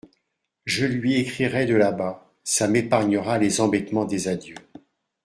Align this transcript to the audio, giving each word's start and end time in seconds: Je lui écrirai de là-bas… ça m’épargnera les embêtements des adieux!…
Je 0.65 0.87
lui 0.87 1.13
écrirai 1.13 1.67
de 1.67 1.75
là-bas… 1.75 2.27
ça 2.43 2.67
m’épargnera 2.67 3.37
les 3.37 3.61
embêtements 3.61 4.05
des 4.05 4.27
adieux!… 4.29 4.55